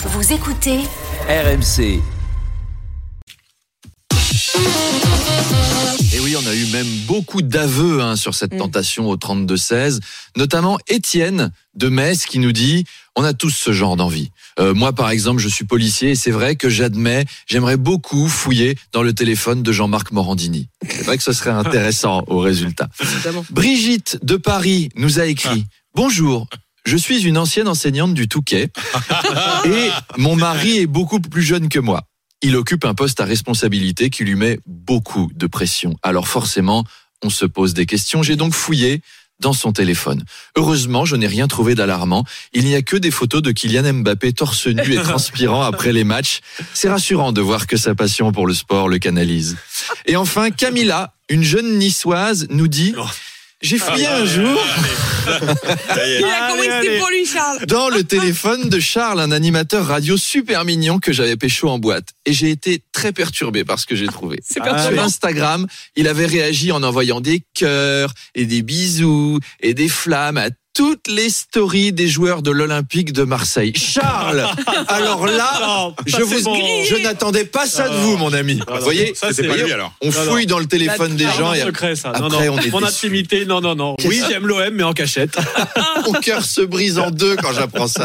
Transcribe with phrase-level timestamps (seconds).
[0.00, 0.78] Vous écoutez
[1.28, 2.00] RMC.
[6.12, 9.98] Et oui, on a eu même beaucoup d'aveux hein, sur cette tentation au 32-16,
[10.36, 12.84] notamment Étienne de Metz qui nous dit
[13.16, 14.30] on a tous ce genre d'envie.
[14.60, 18.78] Euh, moi, par exemple, je suis policier et c'est vrai que j'admets, j'aimerais beaucoup fouiller
[18.92, 20.68] dans le téléphone de Jean-Marc Morandini.
[20.88, 22.88] C'est vrai que ce serait intéressant au résultat.
[23.50, 26.46] Brigitte de Paris nous a écrit Bonjour.
[26.88, 28.70] Je suis une ancienne enseignante du Touquet
[29.66, 32.04] et mon mari est beaucoup plus jeune que moi.
[32.40, 35.98] Il occupe un poste à responsabilité qui lui met beaucoup de pression.
[36.02, 36.84] Alors forcément,
[37.22, 38.22] on se pose des questions.
[38.22, 39.02] J'ai donc fouillé
[39.38, 40.24] dans son téléphone.
[40.56, 42.24] Heureusement, je n'ai rien trouvé d'alarmant.
[42.54, 46.04] Il n'y a que des photos de Kylian Mbappé torse nu et transpirant après les
[46.04, 46.40] matchs.
[46.72, 49.58] C'est rassurant de voir que sa passion pour le sport le canalise.
[50.06, 52.94] Et enfin, Camilla, une jeune niçoise, nous dit
[53.60, 54.58] J'ai fouillé un jour
[55.28, 57.66] Il a commencé pour lui, Charles.
[57.66, 62.08] dans le téléphone de Charles, un animateur radio super mignon que j'avais pécho en boîte.
[62.26, 64.40] Et j'ai été très perturbé par ce que j'ai trouvé.
[64.42, 65.66] C'est Sur Instagram,
[65.96, 71.08] il avait réagi en envoyant des cœurs et des bisous et des flammes à toutes
[71.08, 73.72] les stories des joueurs de l'Olympique de Marseille.
[73.74, 74.46] Charles,
[74.86, 78.60] alors là, je vous, je n'attendais pas ça de vous, mon ami.
[78.68, 79.92] vous voyez, Ça, c'est pas lui alors.
[80.00, 82.12] on fouille dans le téléphone des gens et secret ça.
[82.12, 82.54] Non, après, non.
[82.54, 83.96] on est Mon intimité, non, non, non.
[84.04, 85.36] Oui, j'aime l'OM, mais en cachette.
[86.06, 87.96] mon cœur se brise en deux quand j'apprends ça.